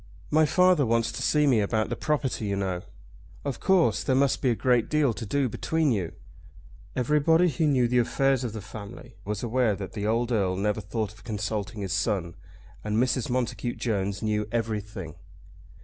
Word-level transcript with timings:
"My 0.31 0.47
father 0.47 0.83
wants 0.83 1.11
to 1.11 1.21
see 1.21 1.45
me 1.45 1.59
about 1.61 1.89
the 1.89 1.95
property, 1.95 2.45
you 2.47 2.55
know." 2.55 2.81
"Of 3.45 3.59
course. 3.59 4.01
There 4.03 4.15
must 4.15 4.41
be 4.41 4.49
a 4.49 4.55
great 4.55 4.89
deal 4.89 5.13
to 5.13 5.27
do 5.27 5.47
between 5.47 5.91
you." 5.91 6.13
Everybody 6.95 7.47
who 7.47 7.67
knew 7.67 7.87
the 7.87 7.99
affairs 7.99 8.43
of 8.43 8.53
the 8.53 8.61
family 8.61 9.13
was 9.25 9.43
aware 9.43 9.75
that 9.75 9.93
the 9.93 10.07
old 10.07 10.31
Earl 10.31 10.55
never 10.55 10.81
thought 10.81 11.13
of 11.13 11.23
consulting 11.23 11.81
his 11.81 11.93
son; 11.93 12.33
and 12.83 12.97
Mrs. 12.97 13.29
Montacute 13.29 13.77
Jones 13.77 14.23
knew 14.23 14.47
everything. 14.51 15.13